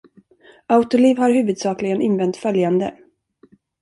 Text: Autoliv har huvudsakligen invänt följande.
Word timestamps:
Autoliv 0.67 1.17
har 1.17 1.29
huvudsakligen 1.29 2.01
invänt 2.01 2.37
följande. 2.37 2.97